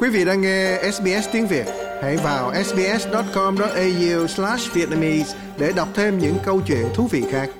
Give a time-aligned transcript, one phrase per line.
[0.00, 1.66] Quý vị đang nghe SBS tiếng Việt,
[2.02, 7.50] hãy vào sbs.com.au/vietnamese để đọc thêm những câu chuyện thú vị khác.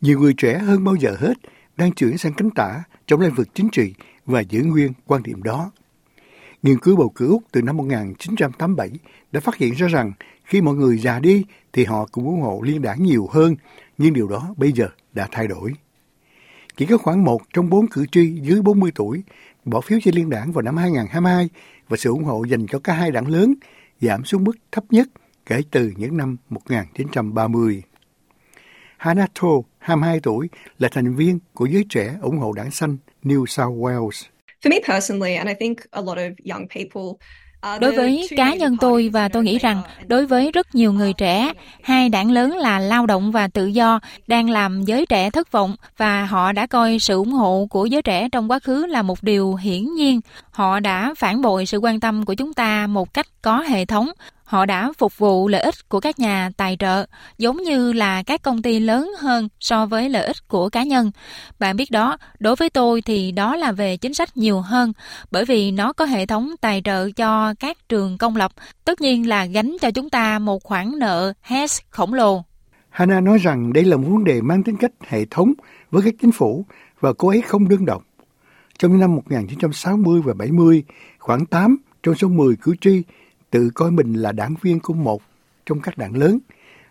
[0.00, 1.34] Nhiều người trẻ hơn bao giờ hết
[1.76, 3.94] đang chuyển sang cánh tả trong lĩnh vực chính trị
[4.26, 5.70] và giữ nguyên quan điểm đó.
[6.62, 8.90] Nghiên cứu bầu cử Úc từ năm 1987
[9.32, 10.12] đã phát hiện ra rằng
[10.44, 13.56] khi mọi người già đi thì họ cũng ủng hộ liên đảng nhiều hơn,
[13.98, 15.72] nhưng điều đó bây giờ đã thay đổi.
[16.76, 19.22] Chỉ có khoảng một trong bốn cử tri dưới 40 tuổi
[19.64, 21.48] bỏ phiếu cho liên đảng vào năm 2022
[21.88, 23.54] và sự ủng hộ dành cho cả hai đảng lớn
[24.00, 25.08] giảm xuống mức thấp nhất
[25.46, 27.82] kể từ những năm 1930.
[28.96, 29.30] Hannah
[29.78, 34.24] 22 tuổi, là thành viên của giới trẻ ủng hộ đảng xanh New South Wales.
[34.62, 37.18] For me personally, and I think a lot of young people
[37.80, 41.52] Đối với cá nhân tôi và tôi nghĩ rằng đối với rất nhiều người trẻ,
[41.82, 45.76] hai đảng lớn là lao động và tự do đang làm giới trẻ thất vọng
[45.96, 49.22] và họ đã coi sự ủng hộ của giới trẻ trong quá khứ là một
[49.22, 50.20] điều hiển nhiên.
[50.50, 54.10] Họ đã phản bội sự quan tâm của chúng ta một cách có hệ thống.
[54.50, 57.06] Họ đã phục vụ lợi ích của các nhà tài trợ,
[57.38, 61.10] giống như là các công ty lớn hơn so với lợi ích của cá nhân.
[61.58, 64.92] Bạn biết đó, đối với tôi thì đó là về chính sách nhiều hơn,
[65.30, 68.52] bởi vì nó có hệ thống tài trợ cho các trường công lập,
[68.84, 72.42] tất nhiên là gánh cho chúng ta một khoản nợ HES khổng lồ.
[72.90, 75.52] hana nói rằng đây là một vấn đề mang tính cách hệ thống
[75.90, 76.66] với các chính phủ
[77.00, 78.02] và cô ấy không đơn độc.
[78.78, 80.84] Trong những năm 1960 và 70,
[81.18, 83.02] khoảng 8 trong số 10 cử tri
[83.50, 85.22] tự coi mình là đảng viên của một
[85.66, 86.38] trong các đảng lớn.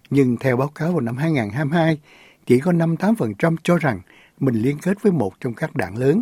[0.10, 2.00] Nhưng theo báo cáo vào năm 2022,
[2.46, 4.02] chỉ có 58% cho rằng
[4.40, 6.22] mình liên kết với một trong các đảng lớn.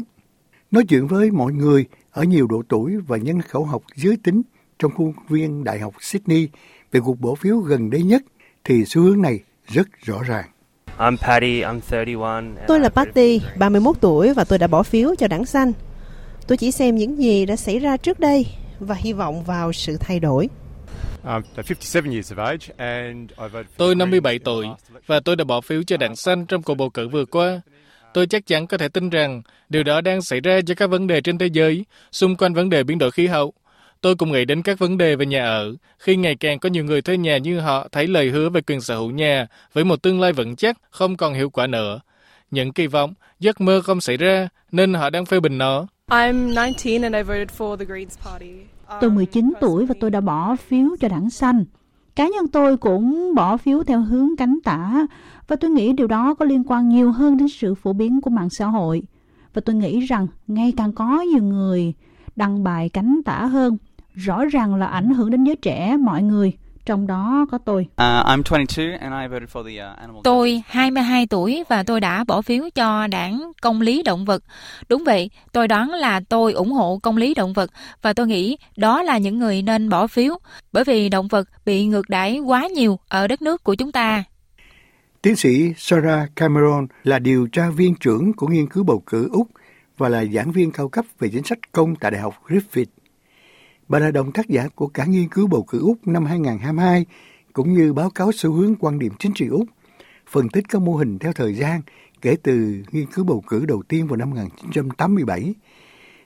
[0.72, 4.42] Nói chuyện với mọi người ở nhiều độ tuổi và nhân khẩu học giới tính
[4.80, 6.50] trong khuôn viên Đại học Sydney
[6.92, 8.24] về cuộc bỏ phiếu gần đây nhất
[8.64, 10.46] thì xu hướng này rất rõ ràng.
[10.98, 12.64] I'm Patty, I'm 31.
[12.68, 15.72] Tôi là Patty, 31 tuổi và tôi đã bỏ phiếu cho đảng xanh.
[16.48, 18.46] Tôi chỉ xem những gì đã xảy ra trước đây
[18.80, 20.50] và hy vọng vào sự thay đổi.
[23.78, 24.68] Tôi 57 tuổi
[25.06, 27.62] và tôi đã bỏ phiếu cho đảng xanh trong cuộc bầu cử vừa qua.
[28.14, 31.08] Tôi chắc chắn có thể tin rằng điều đó đang xảy ra cho các vấn
[31.08, 33.54] đề trên thế giới xung quanh vấn đề biến đổi khí hậu.
[34.02, 36.84] Tôi cũng nghĩ đến các vấn đề về nhà ở, khi ngày càng có nhiều
[36.84, 40.02] người thuê nhà như họ thấy lời hứa về quyền sở hữu nhà với một
[40.02, 42.00] tương lai vững chắc không còn hiệu quả nữa.
[42.52, 45.88] Những kỳ vọng, giấc mơ không xảy ra nên họ đang phê bình nó.
[46.12, 48.52] I'm 19 and I voted for the Greens Party.
[49.02, 51.66] Tôi 19 tuổi và tôi đã bỏ phiếu cho đảng xanh.
[52.16, 55.08] Cá nhân tôi cũng bỏ phiếu theo hướng cánh tả
[55.48, 58.30] và tôi nghĩ điều đó có liên quan nhiều hơn đến sự phổ biến của
[58.30, 59.04] mạng xã hội.
[59.54, 61.94] Và tôi nghĩ rằng ngày càng có nhiều người
[62.36, 63.78] đăng bài cánh tả hơn,
[64.14, 66.54] rõ ràng là ảnh hưởng đến giới trẻ mọi người
[66.88, 67.82] trong đó có tôi.
[67.92, 70.22] Uh, I'm 22 and I voted for the uh, animal.
[70.24, 74.44] Tôi 22 tuổi và tôi đã bỏ phiếu cho đảng công lý động vật.
[74.90, 77.72] Đúng vậy, tôi đoán là tôi ủng hộ công lý động vật
[78.02, 80.38] và tôi nghĩ đó là những người nên bỏ phiếu
[80.72, 84.24] bởi vì động vật bị ngược đãi quá nhiều ở đất nước của chúng ta.
[85.22, 89.48] Tiến sĩ Sarah Cameron là điều tra viên trưởng của nghiên cứu bầu cử Úc
[89.98, 92.86] và là giảng viên cao cấp về chính sách công tại Đại học Griffith.
[93.88, 97.06] Bà là đồng tác giả của cả nghiên cứu bầu cử Úc năm 2022,
[97.54, 99.64] cũng như báo cáo xu hướng quan điểm chính trị Úc,
[100.30, 101.82] phân tích các mô hình theo thời gian
[102.22, 105.54] kể từ nghiên cứu bầu cử đầu tiên vào năm 1987.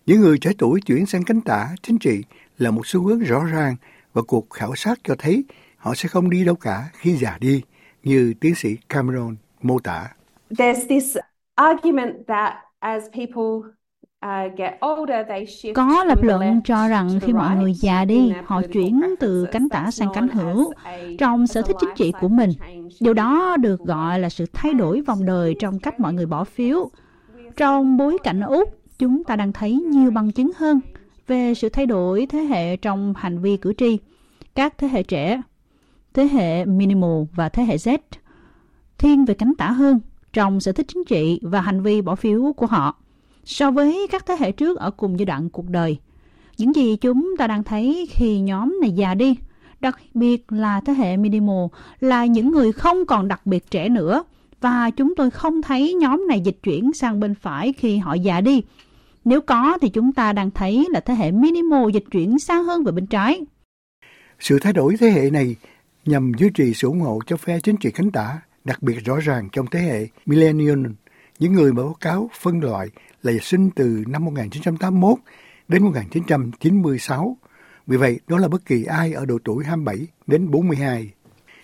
[0.06, 2.24] Những người trẻ tuổi chuyển sang cánh tả chính trị
[2.58, 3.76] là một xu hướng rõ ràng
[4.14, 5.44] và cuộc khảo sát cho thấy
[5.78, 7.62] họ sẽ không đi đâu cả khi già đi,
[8.04, 10.08] như tiến sĩ Cameron mô tả.
[10.50, 11.18] There's this
[11.56, 13.72] argument that as people
[15.76, 19.92] có lập luận cho rằng khi mọi người già đi, họ chuyển từ cánh tả
[19.92, 20.74] sang cánh hữu
[21.20, 22.50] trong sở thích chính trị của mình.
[23.00, 26.44] Điều đó được gọi là sự thay đổi vòng đời trong cách mọi người bỏ
[26.44, 26.90] phiếu.
[27.58, 30.80] Trong bối cảnh Úc, chúng ta đang thấy nhiều bằng chứng hơn
[31.28, 33.98] về sự thay đổi thế hệ trong hành vi cử tri.
[34.56, 35.42] Các thế hệ trẻ,
[36.14, 37.98] thế hệ minimal và thế hệ Z
[38.98, 40.00] thiên về cánh tả hơn
[40.34, 43.01] trong sở thích chính trị và hành vi bỏ phiếu của họ
[43.46, 45.98] so với các thế hệ trước ở cùng giai đoạn cuộc đời.
[46.58, 49.36] Những gì chúng ta đang thấy khi nhóm này già đi,
[49.80, 51.66] đặc biệt là thế hệ minimal,
[52.00, 54.24] là những người không còn đặc biệt trẻ nữa,
[54.62, 58.42] và chúng tôi không thấy nhóm này dịch chuyển sang bên phải khi họ già
[58.42, 58.64] đi.
[59.26, 62.84] Nếu có thì chúng ta đang thấy là thế hệ minimal dịch chuyển sang hơn
[62.84, 63.42] về bên trái.
[64.40, 65.56] Sự thay đổi thế hệ này
[66.06, 69.20] nhằm duy trì sự ủng hộ cho phe chính trị cánh tả, đặc biệt rõ
[69.20, 70.86] ràng trong thế hệ millennial,
[71.42, 72.88] những người mà báo cáo phân loại
[73.24, 75.18] là sinh từ năm 1981
[75.68, 77.38] đến 1996.
[77.88, 81.12] Vì vậy, đó là bất kỳ ai ở độ tuổi 27 đến 42.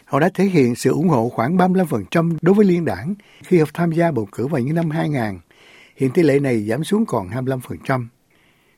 [0.06, 3.66] Họ đã thể hiện sự ủng hộ khoảng 35% đối với liên đảng khi họ
[3.74, 5.40] tham gia bầu cử vào những năm 2000.
[5.96, 8.08] Hiện tỷ lệ này giảm xuống còn 25%.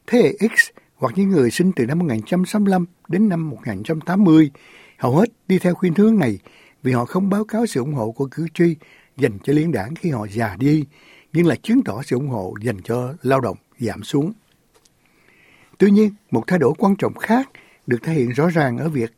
[0.07, 4.51] Thế hệ X hoặc những người sinh từ năm 1965 đến năm 1980
[4.97, 6.39] hầu hết đi theo khuyên hướng này
[6.83, 8.75] vì họ không báo cáo sự ủng hộ của cử tri
[9.19, 10.85] dành cho liên đảng khi họ già đi,
[11.33, 14.33] nhưng là chứng tỏ sự ủng hộ dành cho lao động giảm xuống.
[15.77, 17.49] Tuy nhiên, một thay đổi quan trọng khác
[17.87, 19.13] được thể hiện rõ ràng ở việc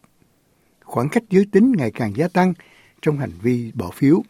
[0.83, 2.53] khoảng cách giới tính ngày càng gia tăng
[3.01, 4.23] trong hành vi bỏ phiếu.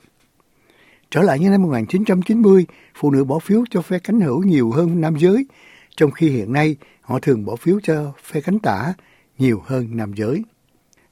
[1.11, 2.65] Trở lại như năm 1990,
[2.95, 5.45] phụ nữ bỏ phiếu cho phe cánh hữu nhiều hơn nam giới,
[5.97, 8.93] trong khi hiện nay họ thường bỏ phiếu cho phe cánh tả
[9.37, 10.43] nhiều hơn nam giới.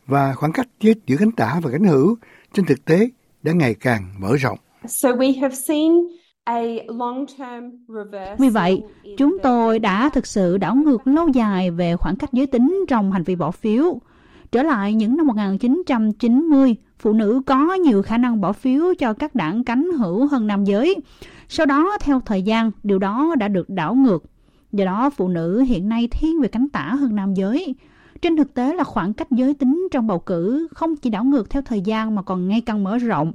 [0.06, 2.18] Và khoảng cách giữa cánh tả và cánh hữu
[2.54, 3.10] trên thực tế
[3.44, 4.58] đã ngày càng mở rộng.
[4.88, 5.92] So we have seen
[8.38, 8.84] vì vậy,
[9.18, 13.12] chúng tôi đã thực sự đảo ngược lâu dài về khoảng cách giới tính trong
[13.12, 14.00] hành vi bỏ phiếu.
[14.52, 19.36] Trở lại những năm 1990, phụ nữ có nhiều khả năng bỏ phiếu cho các
[19.36, 20.96] đảng cánh hữu hơn nam giới.
[21.50, 24.24] Sau đó, theo thời gian, điều đó đã được đảo ngược.
[24.72, 27.76] Do đó, phụ nữ hiện nay thiên về cánh tả hơn nam giới.
[28.22, 31.50] Trên thực tế là khoảng cách giới tính trong bầu cử không chỉ đảo ngược
[31.50, 33.34] theo thời gian mà còn ngày càng mở rộng.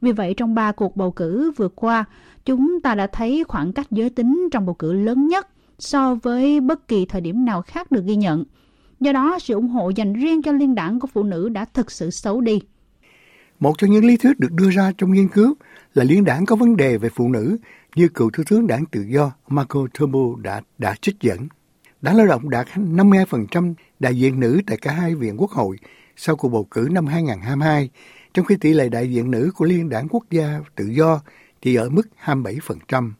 [0.00, 2.04] Vì vậy, trong ba cuộc bầu cử vừa qua,
[2.44, 5.48] chúng ta đã thấy khoảng cách giới tính trong bầu cử lớn nhất
[5.78, 8.44] so với bất kỳ thời điểm nào khác được ghi nhận.
[9.00, 11.90] Do đó, sự ủng hộ dành riêng cho liên đảng của phụ nữ đã thực
[11.90, 12.60] sự xấu đi.
[13.60, 15.54] Một trong những lý thuyết được đưa ra trong nghiên cứu
[15.94, 17.56] là liên đảng có vấn đề về phụ nữ
[17.96, 21.48] như cựu Thủ tướng đảng tự do Marco Turbo đã, đã trích dẫn.
[22.04, 25.76] Đảng lao động đạt 52% đại diện nữ tại cả hai viện quốc hội
[26.16, 27.90] sau cuộc bầu cử năm 2022,
[28.34, 31.20] trong khi tỷ lệ đại diện nữ của Liên đảng Quốc gia Tự do
[31.62, 33.12] chỉ ở mức 27%.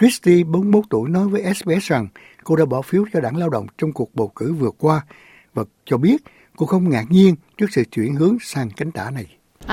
[0.00, 2.08] Christie, 41 tuổi, nói với SBS rằng
[2.44, 5.06] cô đã bỏ phiếu cho đảng lao động trong cuộc bầu cử vừa qua
[5.54, 6.16] và cho biết
[6.56, 9.26] cô không ngạc nhiên trước sự chuyển hướng sang cánh tả này.
[9.64, 9.68] Uh,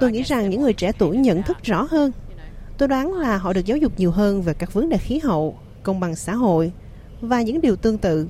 [0.00, 2.12] Tôi nghĩ rằng những người trẻ tuổi nhận thức rõ hơn.
[2.78, 5.58] Tôi đoán là họ được giáo dục nhiều hơn về các vấn đề khí hậu,
[5.82, 6.72] công bằng xã hội
[7.20, 8.28] và những điều tương tự.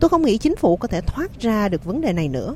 [0.00, 2.54] Tôi không nghĩ chính phủ có thể thoát ra được vấn đề này nữa.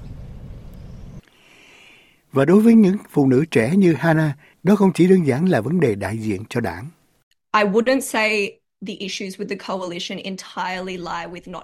[2.32, 4.32] Và đối với những phụ nữ trẻ như Hannah,
[4.62, 6.86] đó không chỉ đơn giản là vấn đề đại diện cho đảng.
[7.54, 8.58] I wouldn't say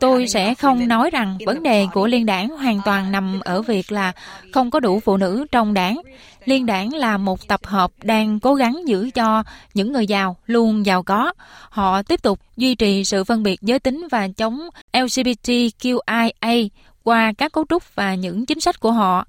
[0.00, 3.92] Tôi sẽ không nói rằng vấn đề của liên đảng hoàn toàn nằm ở việc
[3.92, 4.12] là
[4.52, 6.00] không có đủ phụ nữ trong đảng.
[6.44, 9.42] Liên đảng là một tập hợp đang cố gắng giữ cho
[9.74, 11.32] những người giàu luôn giàu có.
[11.70, 14.60] Họ tiếp tục duy trì sự phân biệt giới tính và chống
[14.92, 16.68] LGBTQIA
[17.02, 19.26] qua các cấu trúc và những chính sách của họ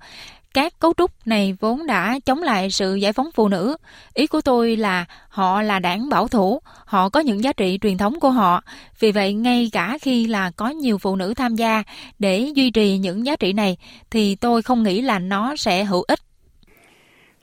[0.53, 3.77] các cấu trúc này vốn đã chống lại sự giải phóng phụ nữ.
[4.13, 7.97] Ý của tôi là họ là đảng bảo thủ, họ có những giá trị truyền
[7.97, 8.63] thống của họ.
[9.00, 11.83] Vì vậy, ngay cả khi là có nhiều phụ nữ tham gia
[12.19, 13.77] để duy trì những giá trị này,
[14.11, 16.19] thì tôi không nghĩ là nó sẽ hữu ích.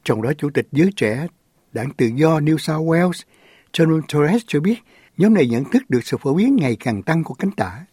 [0.04, 1.26] Trong đó, Chủ tịch giới trẻ
[1.72, 3.22] đảng tự do New South Wales,
[3.72, 4.76] John Torres cho biết
[5.16, 7.84] nhóm này nhận thức được sự phổ biến ngày càng tăng của cánh tả.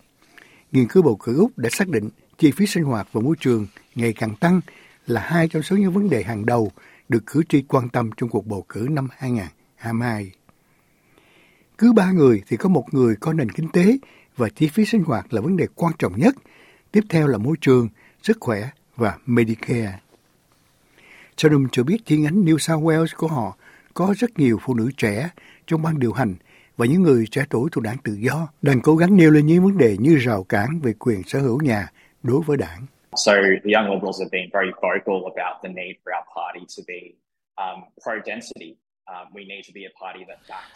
[0.72, 3.68] Nghiên cứu bầu cử Úc đã xác định chi phí sinh hoạt và môi trường
[3.96, 4.62] ngày càng tăng
[5.07, 6.71] là hai trong số những vấn đề hàng đầu
[7.09, 10.31] được cử tri quan tâm trong cuộc bầu cử năm 2022.
[11.77, 13.98] Cứ ba người thì có một người có nền kinh tế
[14.38, 16.36] và chi phí sinh hoạt là vấn đề quan trọng nhất.
[16.92, 17.89] Tiếp theo là môi trường,
[18.24, 19.99] sức khỏe và Medicare.
[21.35, 23.57] Chatham cho biết chi nhánh New South Wales của họ
[23.94, 25.30] có rất nhiều phụ nữ trẻ
[25.68, 26.35] trong ban điều hành
[26.78, 29.64] và những người trẻ tuổi thuộc đảng tự do đang cố gắng nêu lên những
[29.64, 31.92] vấn đề như rào cản về quyền sở hữu nhà
[32.23, 32.85] đối với đảng.
[33.18, 33.33] So
[33.64, 37.02] the young liberals have been very vocal about the need for our party to be
[37.56, 38.76] um, pro-density.
[39.07, 39.33] Um,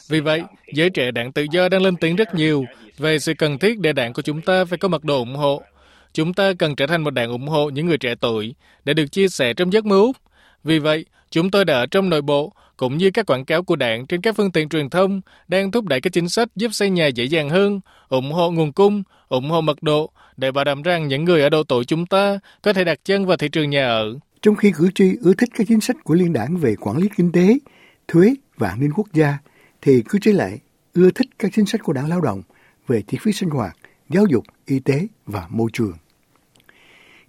[0.09, 0.43] Vì vậy,
[0.73, 2.65] giới trẻ đảng tự do đang lên tiếng rất nhiều
[2.97, 5.61] về sự cần thiết để đảng của chúng ta phải có mật độ ủng hộ.
[6.13, 9.05] Chúng ta cần trở thành một đảng ủng hộ những người trẻ tuổi để được
[9.11, 10.01] chia sẻ trong giấc mơ.
[10.63, 13.75] Vì vậy, chúng tôi đã ở trong nội bộ cũng như các quảng cáo của
[13.75, 16.89] đảng trên các phương tiện truyền thông đang thúc đẩy các chính sách giúp xây
[16.89, 20.81] nhà dễ dàng hơn, ủng hộ nguồn cung, ủng hộ mật độ để bảo đảm
[20.81, 23.69] rằng những người ở độ tuổi chúng ta có thể đặt chân vào thị trường
[23.69, 24.19] nhà ở.
[24.41, 27.07] Trong khi cử tri ưa thích các chính sách của liên đảng về quản lý
[27.17, 27.57] kinh tế,
[28.07, 29.37] thuế và an ninh quốc gia,
[29.81, 30.59] thì cử tri lại
[30.93, 32.41] ưa thích các chính sách của đảng lao động
[32.87, 33.77] về chi phí sinh hoạt,
[34.09, 35.93] giáo dục, y tế và môi trường.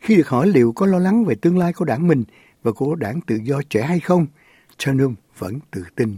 [0.00, 2.24] Khi được hỏi liệu có lo lắng về tương lai của đảng mình
[2.62, 4.26] và của đảng tự do trẻ hay không,
[4.76, 6.16] Chanum vẫn tự tin.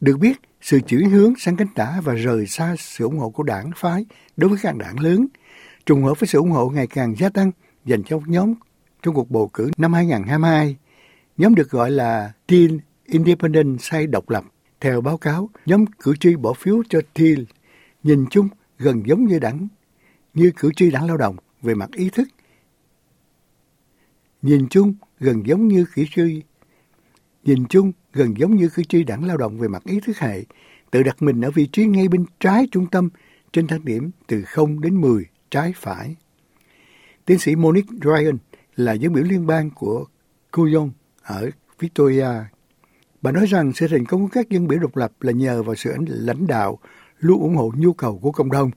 [0.00, 3.42] Được biết, sự chuyển hướng sang cánh tả và rời xa sự ủng hộ của
[3.42, 5.26] đảng phái đối với các đảng lớn,
[5.86, 7.50] trùng hợp với sự ủng hộ ngày càng gia tăng
[7.84, 8.54] dành cho nhóm
[9.02, 10.76] trong cuộc bầu cử năm 2022.
[11.36, 14.44] Nhóm được gọi là Teen Independent Say độc lập.
[14.80, 17.44] Theo báo cáo, nhóm cử tri bỏ phiếu cho Teen
[18.02, 19.68] nhìn chung gần giống như đảng
[20.34, 22.28] như cử tri đảng lao động về mặt ý thức.
[24.42, 26.42] Nhìn chung gần giống như cử tri
[27.44, 30.44] Nhìn chung, gần giống như cử tri đảng lao động về mặt ý thức hệ,
[30.90, 33.08] tự đặt mình ở vị trí ngay bên trái trung tâm
[33.52, 36.16] trên thang điểm từ 0 đến 10 trái phải.
[37.24, 38.38] Tiến sĩ Monique Ryan
[38.76, 40.04] là dân biểu liên bang của
[40.52, 40.90] Couillon
[41.22, 42.28] ở Victoria.
[43.22, 45.74] Bà nói rằng sự thành công của các dân biểu độc lập là nhờ vào
[45.74, 46.78] sự lãnh đạo
[47.18, 48.70] luôn ủng hộ nhu cầu của cộng đồng,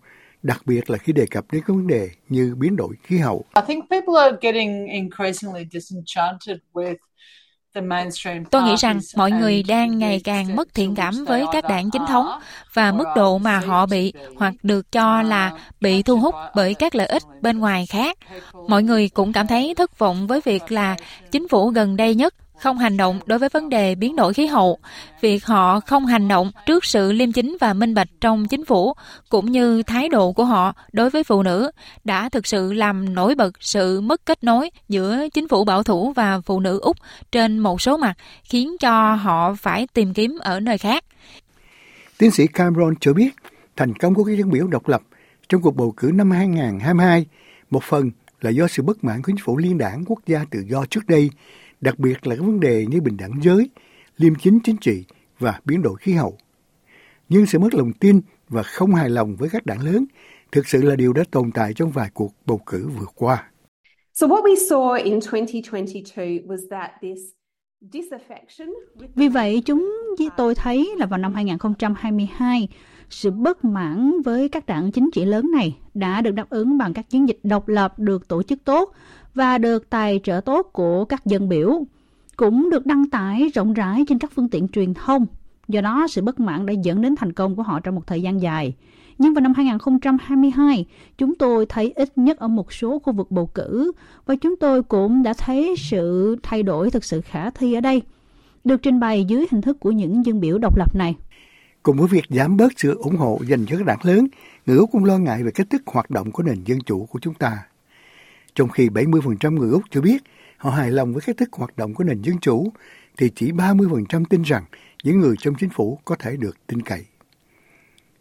[0.43, 3.45] đặc biệt là khi đề cập đến các vấn đề như biến đổi khí hậu.
[3.55, 6.95] I think people are getting increasingly disenchanted with
[8.51, 12.05] Tôi nghĩ rằng mọi người đang ngày càng mất thiện cảm với các đảng chính
[12.07, 12.27] thống
[12.73, 16.95] và mức độ mà họ bị hoặc được cho là bị thu hút bởi các
[16.95, 18.17] lợi ích bên ngoài khác.
[18.67, 20.95] Mọi người cũng cảm thấy thất vọng với việc là
[21.31, 24.45] chính phủ gần đây nhất không hành động đối với vấn đề biến đổi khí
[24.45, 24.77] hậu,
[25.21, 28.93] việc họ không hành động trước sự liêm chính và minh bạch trong chính phủ,
[29.29, 31.71] cũng như thái độ của họ đối với phụ nữ,
[32.03, 36.11] đã thực sự làm nổi bật sự mất kết nối giữa chính phủ bảo thủ
[36.15, 36.97] và phụ nữ Úc
[37.31, 41.03] trên một số mặt, khiến cho họ phải tìm kiếm ở nơi khác.
[42.17, 43.29] Tiến sĩ Cameron cho biết,
[43.75, 45.01] thành công của các dân biểu độc lập
[45.49, 47.25] trong cuộc bầu cử năm 2022
[47.69, 48.11] một phần
[48.41, 51.07] là do sự bất mãn của chính phủ liên đảng quốc gia tự do trước
[51.07, 51.29] đây
[51.81, 53.69] đặc biệt là các vấn đề như bình đẳng giới,
[54.17, 55.03] liêm chính chính trị
[55.39, 56.37] và biến đổi khí hậu.
[57.29, 60.05] Nhưng sự mất lòng tin và không hài lòng với các đảng lớn
[60.51, 63.51] thực sự là điều đã tồn tại trong vài cuộc bầu cử vừa qua.
[64.13, 67.36] So what we saw in 2022 was that this
[69.15, 69.95] vì vậy, chúng
[70.37, 72.67] tôi thấy là vào năm 2022,
[73.09, 76.93] sự bất mãn với các đảng chính trị lớn này đã được đáp ứng bằng
[76.93, 78.93] các chiến dịch độc lập được tổ chức tốt
[79.33, 81.83] và được tài trợ tốt của các dân biểu,
[82.35, 85.25] cũng được đăng tải rộng rãi trên các phương tiện truyền thông.
[85.67, 88.21] Do đó, sự bất mãn đã dẫn đến thành công của họ trong một thời
[88.21, 88.73] gian dài.
[89.17, 90.85] Nhưng vào năm 2022,
[91.17, 93.91] chúng tôi thấy ít nhất ở một số khu vực bầu cử
[94.25, 98.01] và chúng tôi cũng đã thấy sự thay đổi thực sự khả thi ở đây,
[98.63, 101.15] được trình bày dưới hình thức của những dân biểu độc lập này.
[101.83, 104.27] Cùng với việc giảm bớt sự ủng hộ dành cho các đảng lớn,
[104.65, 107.19] người Úc cũng lo ngại về cách thức hoạt động của nền dân chủ của
[107.21, 107.57] chúng ta.
[108.55, 110.23] Trong khi 70% người Úc cho biết
[110.57, 112.71] họ hài lòng với cách thức hoạt động của nền dân chủ,
[113.17, 114.63] thì chỉ 30% tin rằng
[115.03, 117.05] những người trong chính phủ có thể được tin cậy.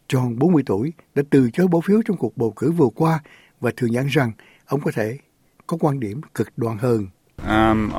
[0.08, 3.20] John, 40 tuổi, đã từ chối bỏ phiếu trong cuộc bầu cử vừa qua
[3.60, 4.32] và thừa nhận rằng
[4.66, 5.18] ông có thể
[5.66, 7.06] có quan điểm cực đoan hơn.
[7.48, 7.90] Um,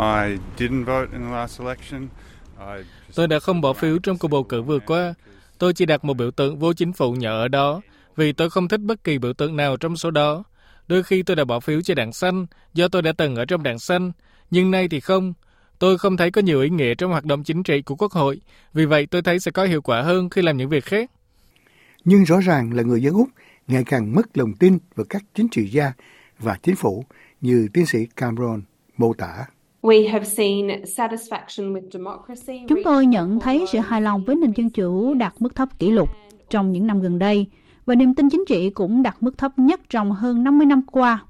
[3.15, 5.13] Tôi đã không bỏ phiếu trong cuộc bầu cử vừa qua.
[5.57, 7.81] Tôi chỉ đặt một biểu tượng vô chính phủ nhỏ ở đó
[8.15, 10.43] vì tôi không thích bất kỳ biểu tượng nào trong số đó.
[10.87, 13.63] Đôi khi tôi đã bỏ phiếu cho đảng xanh do tôi đã từng ở trong
[13.63, 14.11] đảng xanh,
[14.51, 15.33] nhưng nay thì không.
[15.79, 18.41] Tôi không thấy có nhiều ý nghĩa trong hoạt động chính trị của Quốc hội,
[18.73, 21.11] vì vậy tôi thấy sẽ có hiệu quả hơn khi làm những việc khác.
[22.09, 23.27] Nhưng rõ ràng là người dân Úc
[23.67, 25.93] ngày càng mất lòng tin vào các chính trị gia
[26.39, 27.03] và chính phủ
[27.41, 28.61] như tiến sĩ Cameron
[28.97, 29.45] mô tả.
[32.67, 35.91] Chúng tôi nhận thấy sự hài lòng với nền dân chủ đạt mức thấp kỷ
[35.91, 36.09] lục
[36.49, 37.45] trong những năm gần đây
[37.85, 41.23] và niềm tin chính trị cũng đạt mức thấp nhất trong hơn 50 năm qua.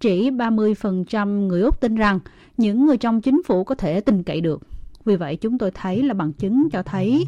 [0.00, 2.20] Chỉ 30% người Úc tin rằng
[2.56, 4.62] những người trong chính phủ có thể tin cậy được.
[5.04, 7.26] Vì vậy chúng tôi thấy là bằng chứng cho thấy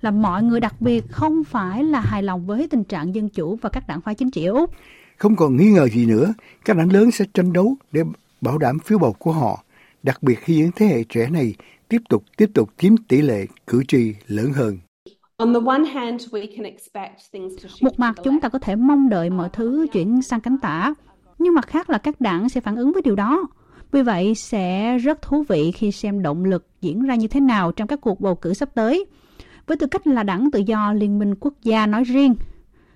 [0.00, 3.56] là mọi người đặc biệt không phải là hài lòng với tình trạng dân chủ
[3.62, 4.70] và các đảng phái chính trị ở Úc.
[5.16, 6.34] Không còn nghi ngờ gì nữa,
[6.64, 8.02] các đảng lớn sẽ tranh đấu để
[8.40, 9.64] bảo đảm phiếu bầu của họ,
[10.02, 11.54] đặc biệt khi những thế hệ trẻ này
[11.88, 14.78] tiếp tục tiếp tục chiếm tỷ lệ cử tri lớn hơn.
[17.80, 20.94] Một mặt chúng ta có thể mong đợi mọi thứ chuyển sang cánh tả,
[21.38, 23.46] nhưng mặt khác là các đảng sẽ phản ứng với điều đó.
[23.92, 27.72] Vì vậy sẽ rất thú vị khi xem động lực diễn ra như thế nào
[27.72, 29.06] trong các cuộc bầu cử sắp tới.
[29.66, 32.34] Với tư cách là đảng tự do Liên minh quốc gia nói riêng,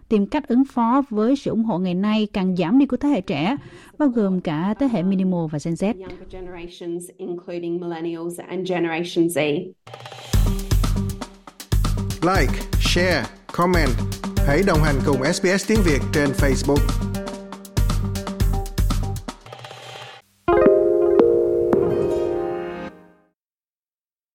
[0.08, 3.08] tìm cách ứng phó với sự ủng hộ ngày nay càng giảm đi của thế
[3.08, 3.56] hệ trẻ,
[3.98, 5.94] bao gồm cả thế hệ Minimal và Gen Z.
[12.22, 13.90] Like, share, comment.
[14.46, 17.09] Hãy đồng hành cùng SBS tiếng Việt trên Facebook.